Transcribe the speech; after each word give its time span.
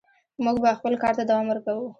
موږ 0.43 0.55
به 0.63 0.69
خپل 0.79 0.93
کار 1.03 1.13
ته 1.17 1.23
دوام 1.29 1.45
ورکوو. 1.49 1.85